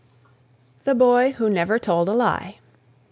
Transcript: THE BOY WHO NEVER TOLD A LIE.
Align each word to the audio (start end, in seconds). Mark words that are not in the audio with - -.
THE 0.83 0.95
BOY 0.95 1.33
WHO 1.33 1.47
NEVER 1.51 1.77
TOLD 1.77 2.09
A 2.09 2.13
LIE. 2.13 2.57